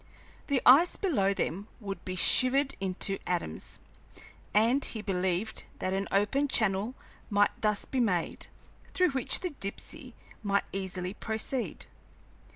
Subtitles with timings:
[0.47, 3.77] The ice below them would be shivered into atoms,
[4.51, 6.95] and he believed that an open channel
[7.29, 8.47] might thus be made,
[8.95, 11.85] through which the Dipsey might easily proceed.